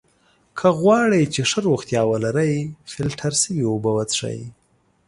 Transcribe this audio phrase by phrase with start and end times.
[0.57, 2.53] که غواړی چې ښه روغتیا ولری!
[2.91, 4.39] فلټر سوي اوبه څښئ!